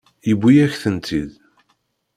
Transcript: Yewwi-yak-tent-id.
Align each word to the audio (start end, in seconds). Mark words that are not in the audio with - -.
Yewwi-yak-tent-id. 0.29 1.31